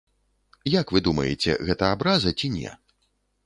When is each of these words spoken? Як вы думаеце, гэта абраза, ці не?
Як 0.79 0.93
вы 0.95 1.03
думаеце, 1.09 1.51
гэта 1.69 1.93
абраза, 1.99 2.29
ці 2.41 2.53
не? 2.59 2.69